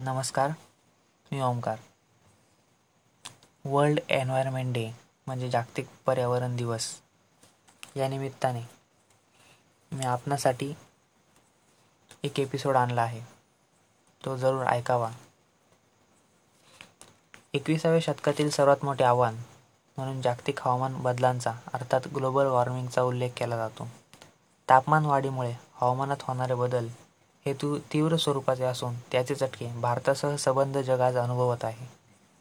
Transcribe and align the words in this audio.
नमस्कार 0.00 0.50
मी 1.32 1.40
Omkar 1.40 1.78
world 3.64 4.00
environment 4.08 4.74
day 4.74 4.92
म्हणजे 5.26 5.50
जागतिक 5.50 5.88
पर्यावरण 6.06 6.56
दिवस. 6.56 7.00
या 7.96 8.08
निमित्ताने 8.08 8.62
मी 9.92 10.04
आपणासाठी 10.04 10.74
एक 12.22 12.40
एपिसोड 12.40 12.76
आणला 12.76 13.02
आहे. 13.02 13.20
तो 14.24 14.36
जरूर 14.36 14.66
ऐकावा. 14.66 15.10
एकविसाव्या 17.54 18.00
शतकातील 18.00 18.50
सर्वात 18.50 18.76
मोठे 18.82 19.04
आव्हान 19.04 19.34
म्हणून 19.96 20.22
जागतिक 20.22 20.60
हवामान 20.60 21.02
बदलांचा 21.02 21.52
अर्थात 21.74 22.00
ग्लोबल 22.14 22.46
वॉर्मिंगचा 22.46 23.02
उल्लेख 23.02 23.30
केला 23.36 23.56
जातो. 23.56 23.88
तापमान 24.68 25.04
वाढीमुळे 25.04 25.54
हवामानात 25.74 26.22
होणारे 26.22 26.54
बदल 26.54 26.88
हे 27.46 27.52
तू 27.52 27.78
तीव्र 27.92 28.16
स्वरूपाचे 28.16 28.64
असून 28.64 28.94
त्याचे 29.12 29.34
चटके 29.34 29.66
भारतासह 29.80 30.36
सबंध 30.36 30.78
जगाचा 30.78 31.22
अनुभवत 31.22 31.64
आहे. 31.64 31.86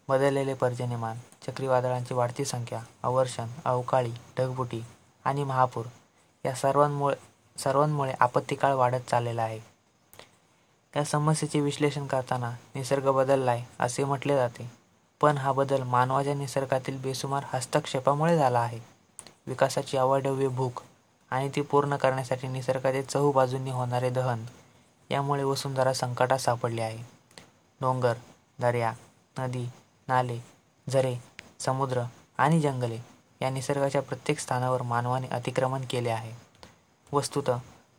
बदललेले 0.08 0.54
पर्जन्यमान 0.54 1.18
चक्रीवादळांची 1.48 2.14
वाढती 2.14 2.46
संख्या 2.46 2.80
अवर्षण 3.04 3.48
अवकाळी 3.66 4.12
ढगबुटी 4.38 4.82
आणि 5.26 5.44
महापूर 5.44 5.86
या 6.46 6.54
सर्वांमुळे 6.56 7.16
सर्वांमुळे 7.58 8.14
आपत्तिकाळ 8.20 8.74
वाढत 8.74 9.10
चाललेला 9.10 9.44
आहे. 9.44 9.60
या 10.96 11.04
समस्येचे 11.04 11.60
विश्लेषण 11.60 12.08
करताना 12.08 12.52
निसर्ग 12.76 13.12
बदललाय 13.12 13.64
असे 13.80 14.04
म्हटले 14.04 14.36
जाते. 14.36 14.72
पण 15.22 15.38
हा 15.38 15.52
बदल 15.52 15.84
मानवाच्या 15.84 16.34
निसर्गातील 16.34 16.98
बेसुमार 16.98 17.44
हस्तक्षेपामुळे 17.54 18.38
झाला 18.38 18.60
आहे. 18.60 18.80
विकासाची 19.48 19.98
अवाढव्य 19.98 20.48
भूक 20.48 20.82
आणि 21.32 21.50
ती 21.56 21.62
पूर्ण 21.62 21.96
करण्यासाठी 21.96 22.48
निसर्गाचे 22.48 23.04
चहूबाजूंनी 23.04 23.72
होणारे 23.72 24.10
दहन 24.10 24.46
यामुळे 25.12 25.44
वसुंधरा 25.44 25.94
संकटात 25.94 26.38
सापडली 26.38 26.82
आहे. 26.82 27.04
डोंगर 27.82 28.14
दर्या 28.60 28.94
नदी 29.40 29.66
नाले 30.08 30.40
झरे 30.90 31.16
समुद्र 31.60 32.02
आणि 32.38 32.60
जंगले 32.60 33.00
या 33.42 33.50
निसर्गाच्या 33.50 34.02
प्रत्येक 34.02 34.40
स्थानावर 34.40 34.82
मानवाने 34.82 35.28
अतिक्रमण 35.28 35.82
केले 35.90 36.10
आहे. 36.10 36.32
वस्तुत 37.12 37.50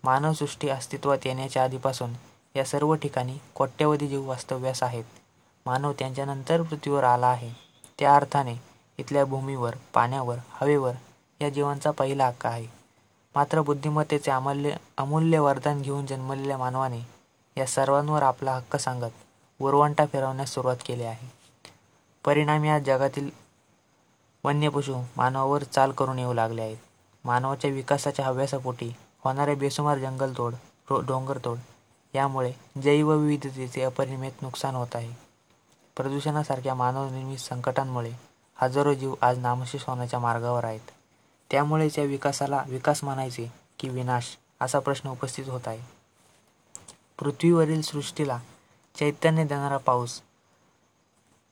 मानवसृष्टी 0.05 0.69
अस्तित्वात 0.69 1.19
येण्याच्या 1.25 1.65
आधीपासून 1.65 2.13
या 2.57 2.65
सर्व 2.65 2.95
ठिकाणी 2.95 3.39
कोट्यवधी 3.55 4.09
जीव 4.09 4.29
वास्तव्यास 4.29 4.83
आहेत. 4.83 5.05
मानव 5.67 5.93
त्यांच्यानंतर 5.99 6.63
पृथ्वीवर 6.63 7.05
आला 7.05 7.27
आहे. 7.27 7.51
त्या 7.99 8.17
अर्थाने 8.17 8.55
इथल्या 8.99 9.25
भूमीवर 9.25 9.75
पाण्यावर 9.95 10.37
हवेवर 10.51 10.93
या 11.41 11.49
जीवांचा 11.49 11.91
पहिला 11.91 12.27
हक्क 12.27 12.47
आहे. 12.47 12.76
मात्र 13.37 13.61
बुद्धिमत्तेचे 13.61 14.31
अमूल्य 14.31 14.77
अमूल्य 14.99 15.39
वरदान 15.39 15.83
घेऊन 15.83 16.07
जन्मलेल्या 16.07 16.57
मानवाने 16.59 17.01
या 17.57 17.67
सर्वांवर 17.67 18.23
आपला 18.23 18.53
हक्क 18.53 18.77
सांगत 18.77 19.13
वरवंटा 19.61 20.07
फिरवण्यास 20.07 20.51
सुरुवात 20.51 20.77
केली 20.87 21.03
आहे. 21.03 21.29
परिणामी 22.25 22.69
आज 22.69 22.83
जगातील 22.83 23.29
वन्य 24.45 24.69
पशु 24.69 24.95
मानवावर 25.17 25.63
चाल 25.63 25.93
करून 25.93 26.19
येऊ 26.19 26.33
लागले 26.33 26.63
आहेत. 26.63 26.77
मानवाच्या 27.25 27.71
विकासाच्या 27.71 28.27
हव्यासापोटी 28.27 28.91
होणारे 29.25 29.55
बेसुमार 29.55 29.99
जंगलतोड 29.99 30.55
डोंगरतोड 30.91 31.59
यामुळे 32.15 32.53
जैवविविधतेचे 32.83 33.83
अपरिमित 33.83 34.43
नुकसान 34.43 34.75
होत 34.75 34.95
आहे. 34.95 35.13
प्रदूषणासारख्या 35.97 36.75
मानवनिर्मित 36.75 37.39
संकटांमुळे 37.39 38.13
हजारो 38.57 38.95
जीव 38.95 39.15
आज 39.21 39.39
नामशेष 39.39 39.85
होण्याच्या 39.87 40.21
मार्गावर 40.21 40.65
आहेत. 40.65 40.96
त्यामुळेच 41.51 41.99
या 41.99 42.05
विकासाला 42.05 42.65
विकास 42.69 43.05
मानायचे 43.05 43.53
की 43.79 43.89
विनाश 43.89 44.37
असा 44.61 44.79
प्रश्न 44.79 45.09
उपस्थित 45.09 45.49
होत 45.49 45.61
आहे. 45.67 45.79
पृथ्वीवरील 47.19 47.83
सृष्टीला 47.83 48.39
चैतन्य 48.99 49.45
देणारा 49.45 49.77
पाऊस 49.77 50.21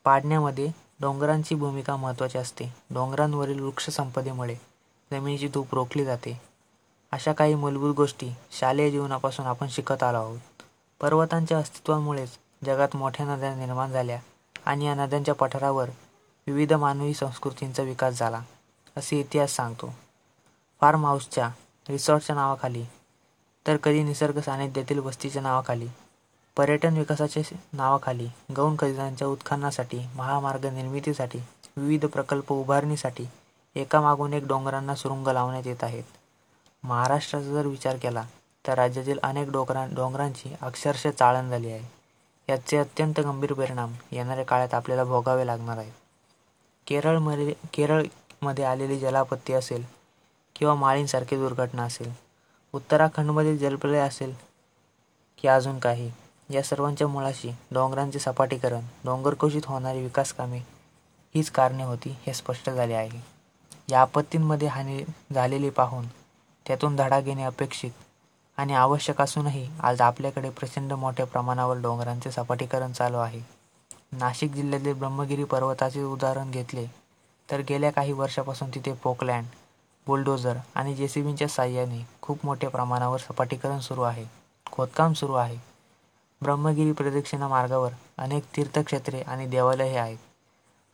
पाडण्यामध्ये 0.05 0.69
डोंगरांची 1.01 1.55
भूमिका 1.55 1.97
महत्त्वाची 1.97 2.39
असते. 2.39 2.75
डोंगरांवरील 2.91 3.61
वृक्षसंपदेमुळे 3.61 4.55
जमिनीची 5.13 5.49
धूप 5.49 5.75
रोखली 5.75 6.05
जाते. 6.05 6.41
अशा 7.13 7.33
काही 7.33 7.55
मूलभूत 7.55 7.95
गोष्टी 7.95 8.31
शालेय 8.53 8.91
जीवनापासून 8.91 9.47
आपण 9.47 9.69
शिकत 9.69 10.03
आलो 10.03 10.19
आहोत. 10.19 10.39
पर्वतांच्या 11.01 11.59
अस्तित्वामुळेच 11.59 12.31
जगात 12.65 12.97
मोठ्या 12.97 13.27
नद्या 13.27 13.55
निर्माण 13.55 13.91
झाल्या 13.91 14.21
आणि 14.67 14.87
या 14.87 14.95
नद्यांच्या 14.95 15.35
पठारावर 15.35 15.91
विविध 16.47 16.73
मानवी 16.73 17.15
संस्कृतींचा 17.15 17.83
विकास 17.83 18.19
झाला. 18.19 18.41
असे 18.97 19.19
इतिहास 19.21 19.55
सांगतो. 19.57 19.95
फार्म 20.81 21.07
हाऊसच्या 21.07 21.49
रिसॉर्टच्या 21.89 22.37
नावाखाली 22.37 22.85
तर 23.67 23.77
कधी 23.77 24.03
निसर्ग 24.03 24.41
सानिध्यातील 24.41 24.99
वस्तीच्या 24.99 25.43
नावाखाली 25.43 25.87
पर्यटन 26.57 26.97
विकासाच्या 26.97 27.57
नावाखाली 27.73 28.29
गौण 28.57 28.77
खजिनांच्या 28.79 29.29
उत्खननासाठी 29.29 29.99
महामार्ग 30.15 30.67
निर्मितीसाठी 30.67 31.39
विविध 31.77 32.05
प्रकल्प 32.07 32.53
उभारणीसाठी 32.53 33.27
एकामागून 33.77 34.33
एक 34.33 34.47
डोंगरांना 34.47 34.95
सुरुंग 34.95 35.29
लावण्यात 35.29 35.67
येत 35.67 35.85
आहेत. 35.85 36.05
महाराष्ट्राचा 36.83 37.53
जर 37.53 37.67
विचार 37.67 37.97
केला 37.97 38.25
तर 38.67 38.75
राज्यातील 38.75 39.19
अनेक 39.23 39.51
डोंगरां 39.51 39.95
डोंगरांची 39.95 40.55
अक्षरशः 40.61 41.11
चाळण 41.11 41.51
झाली 41.51 41.71
आहे. 41.73 41.89
याचे 42.49 42.77
अत्यंत 42.77 43.21
गंभीर 43.21 43.53
परिणाम 43.53 43.93
येणाऱ्या 44.13 44.45
काळात 44.45 44.75
आपल्याला 44.75 45.05
भोगावे 45.05 45.47
लागणार 45.47 45.79
आहेत. 45.79 45.93
केरळमध्ये 46.87 47.53
केरळ 47.73 48.03
मध्ये 48.45 48.65
आलेली 48.65 48.99
जलापत्ती 48.99 49.53
असेल 49.53 49.85
किंवा 50.57 50.75
माळींसारखी 50.75 51.37
दुर्घटना 51.37 51.83
असेल 51.83 52.13
उत्तराखंडमधील 52.75 53.59
जलप्रलय 53.59 53.99
असेल 53.99 54.35
की 55.39 55.49
अजून 55.49 55.79
काही 55.79 56.11
या 56.51 56.63
सर्वांच्या 56.63 57.09
मुळाशी 57.09 57.51
डोंगरांचे 57.73 58.19
सपाटीकरण 58.19 58.87
डोंगरकोशीत 59.05 59.67
होणारी 59.67 60.03
विकासकामे 60.03 60.59
हीच 61.35 61.51
कारणे 61.51 61.85
होती 61.85 62.17
हे 62.27 62.35
स्पष्ट 62.35 62.71
झाले 62.71 62.95
आहे. 62.95 63.21
या 63.91 64.01
आपत्तींमध्ये 64.01 64.69
हानी 64.69 65.03
झालेली 65.35 65.71
पाहून 65.71 66.07
त्यातून 66.67 66.97
धडा 66.97 67.21
घेणे 67.21 67.43
अपेक्षित 67.43 67.91
आणि 68.59 68.75
आवश्यक 68.75 69.21
असूनही 69.21 69.69
आज 69.81 70.01
आपल्याकडे 70.01 70.51
प्रचंड 70.51 70.93
मोठ्या 70.93 71.27
प्रमाणावर 71.27 71.77
डोंगरांचे 71.77 72.31
सपाटीकरण 72.31 72.93
चालू 72.93 73.17
आहे. 73.17 73.41
नाशिक 74.13 74.53
जिल्ह्यातील 74.53 74.93
ब्रह्मगिरी 74.93 75.45
पर्वताचे 75.45 76.03
उदाहरण 76.03 76.51
घेतले 76.51 76.87
तर 77.49 77.61
गेल्या 77.61 77.91
काही 77.93 78.13
वर्षापासून 78.13 78.71
तिथे 78.75 78.93
पोकलँड 78.93 79.47
बुलडोजर 80.07 80.57
आणि 80.75 80.95
जे 80.95 81.09
सी 81.09 81.23
बीच्या 81.23 81.49
साह्याने 81.49 82.07
खूप 82.23 82.45
मोठ्या 82.45 82.71
प्रमाणावर 82.71 83.19
सपाटीकरण 83.19 83.79
सुरू 83.81 84.03
आहे 84.03 84.25
खोदकाम 84.67 85.13
सुरू 85.13 85.35
आहे. 85.35 85.57
ब्रह्मगिरी 86.43 86.93
प्रदक्षिणा 86.93 87.49
मार्गावर 87.49 87.91
अनेक 88.19 88.45
तीर्थक्षेत्रे 88.57 89.21
आणि 89.21 89.47
देवालये 89.47 89.97
आहेत. 89.97 90.19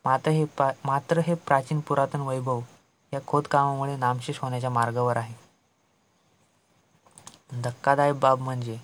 मात्र 0.05 0.31
हे 0.31 0.45
पा 0.59 0.71
मात्र 0.85 1.19
हे 1.19 1.35
प्राचीन 1.35 1.81
पुरातन 1.81 2.21
वैभव 2.21 2.61
या 3.13 3.21
खोदकामामुळे 3.27 3.97
नामशेष 3.97 4.39
होण्याच्या 4.39 4.71
मार्गावर 4.71 5.17
आहे. 5.17 5.35
धक्कादायक 7.63 8.19
बाब 8.21 8.41
म्हणजे 8.41 8.79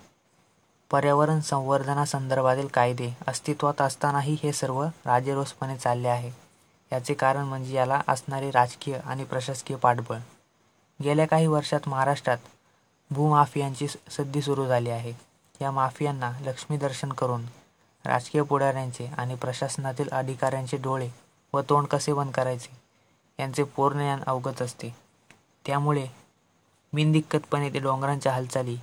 पर्यावरण 0.90 1.40
संवर्धनासंदर्भातील 1.40 2.66
कायदे 2.66 3.12
अस्तित्वात 3.28 3.80
असतानाही 3.80 4.36
हे 4.42 4.52
सर्व 4.52 4.82
राजेरोसपणे 4.82 5.76
चालले 5.76 6.08
आहे. 6.08 6.45
याचे 6.92 7.14
कारण 7.14 7.44
म्हणजे 7.44 7.74
याला 7.74 8.00
असणारे 8.08 8.50
राजकीय 8.50 8.98
आणि 8.98 9.24
प्रशासकीय 9.24 9.76
पाठबळ. 9.76 10.18
गेल्या 11.00 11.26
काही 11.26 11.46
वर्षात 11.46 11.88
महाराष्ट्रात 11.88 12.38
भूमाफियांची 13.10 13.88
सद्दी 13.88 14.42
सुरू 14.42 14.66
झाली 14.66 14.90
आहे. 14.90 15.12
या 15.60 15.70
माफियांना 15.70 16.30
लक्ष्मीदर्शन 16.40 17.12
करून 17.12 17.44
राजकीय 18.04 18.42
पुढाऱ्यांचे 18.42 19.06
आणि 19.06 19.34
प्रशासनातील 19.34 20.08
अधिकाऱ्यांचे 20.08 20.76
डोळे 20.76 21.08
व 21.52 21.60
तोंड 21.60 21.86
कसे 21.86 22.12
बंद 22.12 22.32
करायचे 22.32 22.76
यांचे 23.38 23.62
पूर्ण 23.62 23.98
ज्ञान 23.98 24.22
अवगत 24.26 24.62
असते. 24.62 24.94
त्यामुळे 25.66 26.06
बिनदिक्कतपणे 26.92 27.72
ते 27.74 27.78
डोंगरांच्या 27.78 28.32
हालचाली 28.32 28.76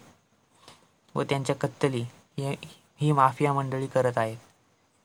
व 1.15 1.23
त्यांच्या 1.23 1.55
कत्तली 1.55 2.01
हे 2.37 2.55
ही 3.01 3.11
माफिया 3.11 3.53
मंडळी 3.53 3.87
करत 3.87 4.17
आहेत. 4.17 4.37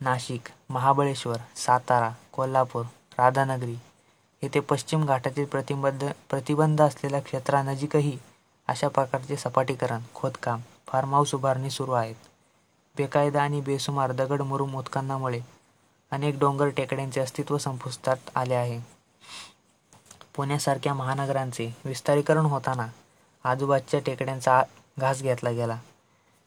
नाशिक 0.01 0.49
महाबळेश्वर 0.71 1.37
सातारा 1.57 2.11
कोल्हापूर 2.33 2.85
राधानगरी. 3.19 3.77
येथे 4.43 4.61
पश्चिम 4.61 5.05
घाटातील 5.05 5.45
प्रतिबंध 5.45 6.05
प्रतिबंध 6.31 6.83
असलेल्या 6.83 7.21
क्षेत्रानजीकही 7.21 8.19
अशा 8.69 8.89
प्रकारचे 8.89 9.37
सपाटीकरण 9.37 10.01
खोदकाम 10.15 10.61
फार्म 10.87 11.15
हाऊस 11.15 11.35
उभारणी 11.35 11.71
सुरू 11.71 11.93
आहेत. 11.93 12.15
बेकायदा 12.97 13.43
आणि 13.43 13.61
बेसुमार 13.61 14.13
दगड 14.13 14.43
मुरुम 14.43 14.77
उत्खननामुळे 14.77 15.41
अनेक 16.11 16.39
डोंगर 16.39 16.69
टेकड्यांचे 16.69 17.21
अस्तित्व 17.21 17.59
संपुष्टात 17.59 18.31
आले 18.35 18.55
आहे. 18.55 18.81
पुण्यासारख्या 20.37 20.95
महानगरांचे 20.95 21.77
विस्तारीकरण 21.85 22.47
होताना 22.47 22.87
आजूबाजूच्या 23.45 24.01
टेकड्यांचा 24.07 24.63
घास 25.01 25.23
घेतला 25.23 25.51
गेला. 25.51 25.79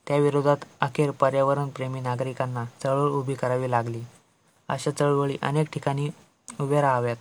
त्याविरोधात 0.08 0.58
अखेर 0.82 1.12
पर्यावरणप्रेमी 1.12 2.00
नागरिकांना 2.00 2.66
चळवळ 2.84 3.10
उभी 3.10 3.34
करावी 3.34 3.72
लागली. 3.72 4.02
अशा 4.70 4.92
चळवळी 4.92 5.38
अनेक 5.42 5.68
ठिकाणी 5.74 6.10
उभ्या 6.62 6.82
राहाव्यात. 6.82 7.16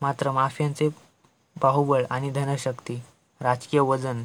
मात्र 0.00 0.30
माफियांचे 0.30 0.88
बाहुबळ 1.62 2.04
आणि 2.10 2.30
धनशक्ती 2.30 3.02
राजकीय 3.40 3.80
वजन 3.80 4.24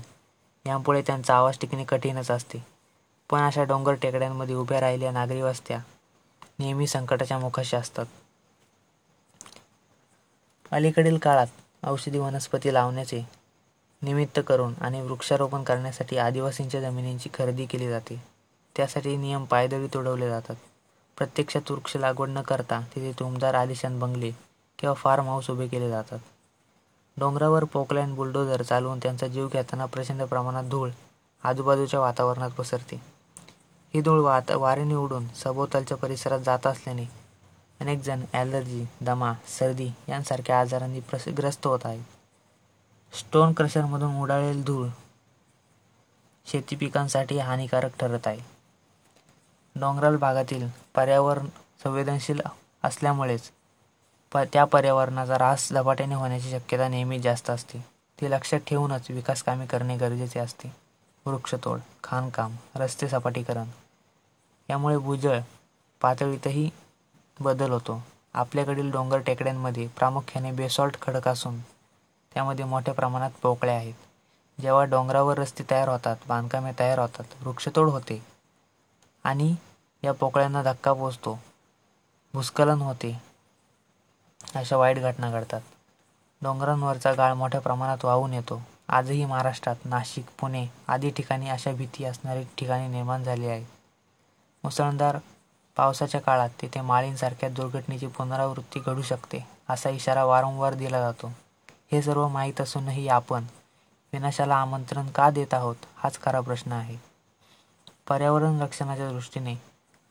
यामुळे 0.65 1.01
त्यांचा 1.01 1.35
आवाज 1.35 1.57
टिकणे 1.61 1.83
कठीणच 1.83 2.31
असते. 2.31 2.65
पण 3.29 3.39
अशा 3.39 3.63
डोंगर 3.63 3.93
टेकड्यांमध्ये 3.93 4.55
उभ्या 4.55 4.81
राहिल्या 4.81 5.11
नागरी 5.11 5.41
वस्त्या 5.41 5.79
नेहमी 6.59 6.87
संकटाच्या 6.87 7.39
मुखाशी 7.39 7.75
असतात. 7.75 8.05
अलीकडील 10.71 11.17
काळात 11.17 11.47
औषधी 11.83 12.17
वनस्पती 12.19 12.73
लावण्याचे 12.73 13.23
निमित्त 14.01 14.39
करून 14.47 14.73
आणि 14.81 15.01
वृक्षारोपण 15.01 15.63
करण्यासाठी 15.63 16.17
आदिवासींच्या 16.17 16.81
जमिनींची 16.81 17.29
खरेदी 17.33 17.65
केली 17.65 17.89
जाते. 17.89 18.23
त्यासाठी 18.75 19.17
नियम 19.17 19.45
पायदळी 19.45 19.87
तुडवले 19.87 20.29
जातात. 20.29 20.55
प्रत्यक्षात 21.19 21.71
वृक्ष 21.71 21.95
लागवड 21.97 22.29
न 22.29 22.41
करता 22.41 22.79
तिथे 22.93 23.11
तुमदार 23.19 23.55
आलिशान 23.55 23.99
बंगले 23.99 24.31
किंवा 24.79 24.93
फार्म 24.93 25.25
हाऊस 25.25 25.49
उभे 25.49 25.67
केले 25.67 25.89
जातात. 25.89 26.19
डोंगरावर 27.17 27.63
पोकलँड 27.63 28.15
बुलडोझर 28.15 28.61
चालवून 28.61 28.99
त्यांचा 28.99 29.27
जीव 29.27 29.47
घेताना 29.47 29.85
प्रचंड 29.85 30.23
प्रमाणात 30.23 30.63
धूळ 30.63 30.89
आजूबाजूच्या 31.43 31.99
वातावरणात 31.99 32.51
पसरते. 32.51 33.01
ही 33.93 34.01
धूळ 34.01 34.19
वात 34.19 34.51
वारेने 34.51 34.95
उडून 34.95 35.27
सभोवतालच्या 35.35 35.97
परिसरात 35.97 36.39
जात 36.39 36.67
असल्याने 36.67 37.05
अनेक 37.79 38.01
जण 38.03 38.23
ॲलर्जी 38.33 38.85
दमा 39.01 39.33
सर्दी 39.59 39.89
यांसारख्या 40.09 40.59
आजारांनी 40.59 40.99
प्रस 40.99 41.27
ग्रस्त 41.37 41.67
होत 41.67 41.85
आहेत. 41.85 42.03
स्टोन 43.13 43.53
क्रशरमधून 43.53 44.15
उडालेली 44.21 44.61
धूळ 44.61 44.87
शेती 46.45 46.75
पिकांसाठी 46.75 47.37
हानिकारक 47.39 47.99
ठरत 47.99 48.27
आहे. 48.27 48.58
डोंगराळ 49.75 50.15
भागातील 50.17 50.67
पर्यावरण 50.95 51.47
संवेदनशील 51.83 52.41
असल्यामुळेच 52.83 53.49
प 54.31 54.37
त्या 54.53 54.63
पर्यावरणाचा 54.65 55.35
ऱ्हास 55.35 55.69
झपाट्याने 55.71 56.15
होण्याची 56.15 56.51
शक्यता 56.51 56.87
नेहमी 56.87 57.19
जास्त 57.19 57.49
असते. 57.49 57.79
ती 58.17 58.29
लक्षात 58.31 58.59
ठेवूनच 58.67 59.09
विकास 59.09 59.43
कामे 59.43 59.65
करणे 59.65 59.95
गरजेचे 59.97 60.39
असते. 60.39 60.71
वृक्षतोड 61.25 61.79
खाणकाम 62.03 62.55
रस्ते 62.75 63.07
सपाटीकरण 63.07 63.67
यामुळे 64.69 64.97
भूजळ 64.97 65.39
पातळीतही 66.01 66.69
बदल 67.39 67.71
होतो. 67.71 68.01
आपल्याकडील 68.33 68.91
डोंगर 68.91 69.19
टेकड्यांमध्ये 69.19 69.87
प्रामुख्याने 69.97 70.51
बेसॉल्ट 70.51 71.01
खडक 71.01 71.27
असून 71.27 71.59
त्यामध्ये 72.33 72.65
मोठ्या 72.65 72.93
प्रमाणात 72.93 73.31
पोकळ्या 73.41 73.75
आहेत. 73.75 73.93
जेव्हा 74.59 74.83
डोंगरावर 74.83 75.37
रस्ते 75.37 75.63
तयार 75.71 75.89
होतात 75.89 76.17
बांधकामे 76.27 76.71
तयार 76.79 76.99
होतात 76.99 77.43
वृक्षतोड 77.43 77.89
होते 77.89 78.21
आणि 79.23 79.55
या 80.03 80.13
पोकळ्यांना 80.13 80.63
धक्का 80.63 80.93
पोचतो. 80.93 81.39
भूस्खलन 82.33 82.81
होते. 82.81 83.21
अशा 84.55 84.77
वाईट 84.77 84.99
घटना 84.99 85.31
घडतात. 85.31 85.61
डोंगरांवरचा 86.41 87.13
गाळ 87.13 87.33
मोठ्या 87.33 87.61
प्रमाणात 87.61 88.05
वाहून 88.05 88.33
येतो. 88.33 88.61
आजही 88.89 89.25
महाराष्ट्रात 89.25 89.85
नाशिक 89.85 90.25
पुणे 90.39 90.65
आदी 90.87 91.09
ठिकाणी 91.09 91.49
अशा 91.49 91.71
भीती 91.71 92.05
असणारी 92.05 92.43
ठिकाणी 92.57 92.87
निर्माण 92.87 93.23
झाली 93.23 93.47
आहे 93.47 93.65
मुसळधार 94.63 95.17
पावसाच्या 95.77 96.21
काळात 96.21 96.49
तेथे 96.61 96.81
माळींसारख्या 96.81 97.49
दुर्घटनेची 97.49 98.07
पुनरावृत्ती 98.07 98.79
घडू 98.79 99.01
शकते 99.01 99.45
असा 99.69 99.89
इशारा 99.89 100.23
वारंवार 100.25 100.73
दिला 100.73 101.01
जातो. 101.01 101.31
हे 101.91 102.01
सर्व 102.01 102.27
माहीत 102.27 102.61
असूनही 102.61 103.07
आपण 103.07 103.45
विनाशाला 104.13 104.55
आमंत्रण 104.55 105.07
का 105.07 105.29
देत 105.29 105.53
आहोत 105.53 105.75
हाच 105.97 106.19
खरा 106.21 106.41
प्रश्न 106.41 106.71
आहे. 106.71 107.08
पर्यावरण 108.09 108.61
रक्षणाच्या 108.61 109.09
दृष्टीने 109.11 109.53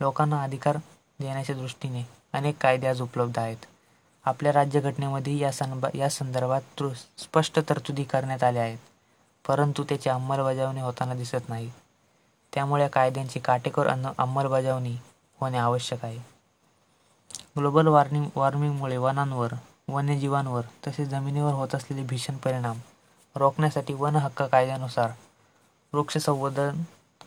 लोकांना 0.00 0.42
अधिकार 0.42 0.76
देण्याच्या 1.20 1.56
दृष्टीने 1.56 2.02
अनेक 2.32 2.56
कायदे 2.62 2.86
आज 2.86 3.00
उपलब्ध 3.02 3.38
आहेत. 3.38 3.56
आपल्या 4.24 4.52
राज्यघटनेमध्ये 4.52 5.36
या 5.38 5.50
संबा 5.52 5.88
या 5.94 6.08
संदर्भात 6.10 6.82
स्पष्ट 7.18 7.58
तरतुदी 7.68 8.04
करण्यात 8.04 8.42
आल्या 8.44 8.62
आहेत 8.62 8.78
परंतु 9.44 9.84
त्याची 9.88 10.10
अंमलबजावणी 10.10 10.80
होताना 10.80 11.14
दिसत 11.14 11.48
नाही. 11.48 11.70
त्यामुळे 12.52 12.82
या 12.82 12.88
कायद्यांची 12.88 13.40
काटेकोर 13.40 13.86
अन्न 13.86 14.10
अंमलबजावणी 14.18 14.96
होणे 15.40 15.58
आवश्यक 15.58 16.04
आहे. 16.04 16.18
ग्लोबल 17.56 17.86
वॉर्मिंग 17.86 18.26
वॉर्मिंगमुळे 18.34 18.96
वनांवर 18.96 19.54
वन्यजीवांवर 19.88 20.62
तसेच 20.86 21.08
जमिनीवर 21.08 21.52
होत 21.52 21.74
असलेले 21.74 22.02
भीषण 22.06 22.36
परिणाम 22.36 22.78
रोखण्यासाठी 23.36 23.94
वन 23.94 24.16
हक्क 24.16 24.42
कायद्यानुसार 24.42 25.10
वृक्ष 25.92 26.16
संवर्धन 26.18 26.82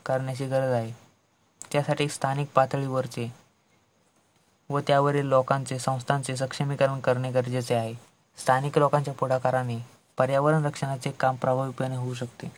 करण्याची 0.06 0.45
गरज 0.45 0.71
आहे. 0.71 0.92
त्यासाठी 1.71 2.09
स्थानिक 2.09 2.48
पातळीवरचे 2.56 3.33
व 4.69 4.80
त्यावरील 4.80 5.25
लोकांचे 5.25 5.80
संस्थांचे 5.80 6.36
सक्षमीकरण 6.36 7.00
करणे 7.00 7.31
गरजेचे 7.31 7.75
आहे. 7.75 7.94
स्थानिक 8.38 8.77
लोकांच्या 8.77 9.13
पुढाकाराने 9.13 9.77
पर्यावरण 10.18 10.65
रक्षणाचे 10.65 11.12
काम 11.12 11.36
प्रभावीपणे 11.36 11.95
होऊ 11.95 12.13
शकते. 12.13 12.51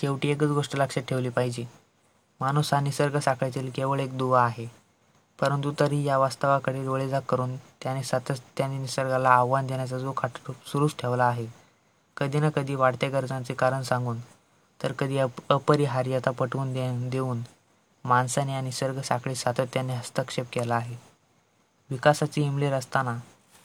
शेवटी 0.00 0.28
एकच 0.28 0.48
गोष्ट 0.48 0.76
लक्षात 0.76 1.02
ठेवली 1.02 1.28
पाहिजे. 1.28 1.64
माणूस 2.40 2.74
हा 2.74 2.80
निसर्ग 2.80 3.18
साखळीतील 3.18 3.70
केवळ 3.70 4.00
एक 4.00 4.18
दुवा 4.18 4.44
आहे. 4.44 4.66
परंतु 5.40 5.72
तरी 5.80 6.04
या 6.04 6.18
वास्तवाकडे 6.18 6.84
डोळेझाक 6.84 7.24
करून 7.24 7.56
त्याने 7.56 8.02
सातत्याने 8.02 8.78
निसर्गाला 8.78 9.30
आव्हान 9.30 9.66
देण्याचा 9.66 9.98
जो 9.98 10.12
खाट 10.16 10.50
सुरूच 10.66 10.96
ठेवला 10.98 11.24
आहे. 11.24 11.46
कधी 12.16 12.38
ना 12.38 12.50
कधी 12.50 12.74
वाढत्या 12.74 13.08
गरजांचे 13.08 13.54
कारण 13.54 13.82
सांगून 13.82 14.18
तर 14.82 14.92
कधी 14.92 15.18
अप 15.18 15.30
अपरिहार्यता 15.50 16.30
पटवून 16.30 16.72
दे 16.72 16.88
देऊन 17.10 17.42
माणसाने 18.04 18.52
आणि 18.52 18.64
निसर्ग 18.64 19.00
साखळीत 19.00 19.36
सातत्याने 19.36 19.94
हस्तक्षेप 19.94 20.46
केला 20.52 20.74
आहे. 20.74 20.96
विकासाची 21.90 22.42
इमलेर 22.42 22.72
असताना 22.72 23.14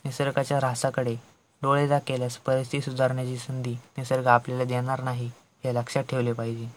निसर्गाच्या 0.05 0.57
ऱ्हासाकडे 0.57 1.15
डोळेदा 1.61 1.99
केल्यास 1.99 2.37
परिस्थिती 2.37 2.81
सुधारण्याची 2.81 3.37
संधी 3.37 3.73
निसर्ग 3.97 4.27
आपल्याला 4.27 4.63
देणार 4.63 5.03
नाही 5.03 5.31
हे 5.63 5.73
लक्षात 5.75 6.03
ठेवले 6.03 6.33
पाहिजे. 6.33 6.67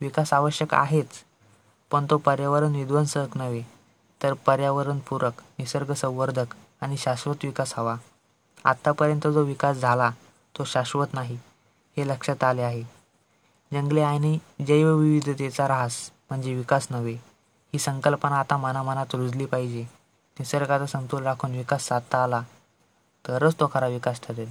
विकास 0.00 0.32
आवश्यक 0.32 0.74
आहेच 0.74 1.22
पण 1.90 2.06
तो 2.10 2.16
पर्यावरण 2.16 2.74
विध्वंसक 2.74 3.36
नव्हे 3.36 3.62
तर 4.22 4.32
पर्यावरणपूरक 4.46 5.42
निसर्ग 5.58 5.92
संवर्धक 5.92 6.54
आणि 6.80 6.96
शाश्वत 6.96 7.44
विकास 7.44 7.72
हवा. 7.76 7.96
आत्तापर्यंत 8.64 9.26
जो 9.26 9.42
विकास 9.42 9.76
झाला 9.76 10.10
तो 10.58 10.64
शाश्वत 10.64 11.14
नाही 11.14 11.38
हे 11.96 12.08
लक्षात 12.08 12.44
आले 12.44 12.62
आहे. 12.62 12.97
जंगले 13.72 14.02
आणि 14.02 14.38
जैवविविधतेचा 14.66 15.64
ऱ्हास 15.64 16.10
म्हणजे 16.30 16.54
विकास 16.54 16.86
नव्हे. 16.90 17.12
ही 17.72 17.78
संकल्पना 17.78 18.40
आता 18.40 18.56
मनामनात 18.56 19.14
रुजली 19.14 19.46
पाहिजे. 19.46 19.82
निसर्गाचा 20.38 20.86
समतोल 20.86 21.22
राखून 21.22 21.50
विकास 21.50 21.82
साधता 21.82 22.22
आला 22.24 22.42
तरच 23.28 23.54
तो 23.60 23.70
खरा 23.74 23.86
विकास 23.86 24.20
ठरेल. 24.22 24.50